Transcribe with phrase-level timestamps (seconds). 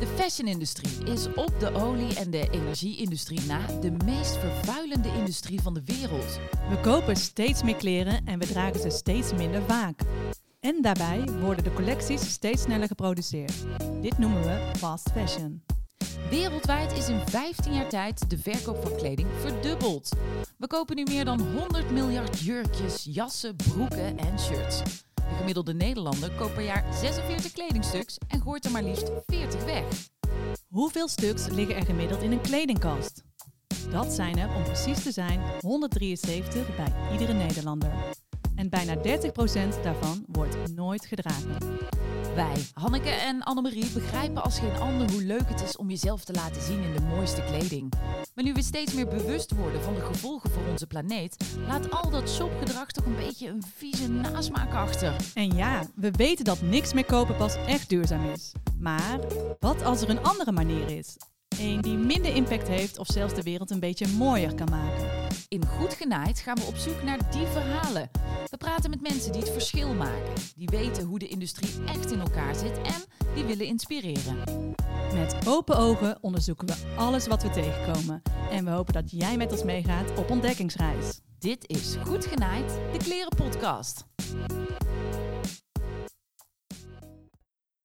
[0.00, 5.74] De fashion-industrie is op de olie- en de energie-industrie na de meest vervuilende industrie van
[5.74, 6.38] de wereld.
[6.68, 10.00] We kopen steeds meer kleren en we dragen ze steeds minder vaak.
[10.60, 13.52] En daarbij worden de collecties steeds sneller geproduceerd.
[14.00, 15.62] Dit noemen we fast fashion.
[16.30, 20.08] Wereldwijd is in 15 jaar tijd de verkoop van kleding verdubbeld.
[20.56, 24.82] We kopen nu meer dan 100 miljard jurkjes, jassen, broeken en shirts.
[25.30, 29.84] De gemiddelde Nederlander koopt per jaar 46 kledingstuks en gooit er maar liefst 40 weg.
[30.68, 33.22] Hoeveel stuks liggen er gemiddeld in een kledingkast?
[33.90, 37.92] Dat zijn er, om precies te zijn, 173 bij iedere Nederlander.
[38.56, 39.00] En bijna 30%
[39.82, 41.58] daarvan wordt nooit gedragen.
[42.34, 46.32] Wij, Hanneke en Annemarie, begrijpen als geen ander hoe leuk het is om jezelf te
[46.32, 47.92] laten zien in de mooiste kleding.
[48.34, 52.10] Maar nu we steeds meer bewust worden van de gevolgen voor onze planeet, laat al
[52.10, 55.16] dat shopgedrag toch een beetje een vieze nasmaak achter.
[55.34, 58.52] En ja, we weten dat niks meer kopen pas echt duurzaam is.
[58.78, 59.20] Maar
[59.60, 61.16] wat als er een andere manier is?
[61.58, 65.08] Een die minder impact heeft of zelfs de wereld een beetje mooier kan maken.
[65.48, 68.10] In Goed Genaaid gaan we op zoek naar die verhalen.
[68.46, 72.20] We praten met mensen die het verschil maken, die weten hoe de industrie echt in
[72.20, 74.36] elkaar zit en die willen inspireren.
[75.14, 78.22] Met open ogen onderzoeken we alles wat we tegenkomen.
[78.50, 81.20] En we hopen dat jij met ons meegaat op ontdekkingsreis.
[81.38, 84.04] Dit is Goed Genaaid, de klerenpodcast.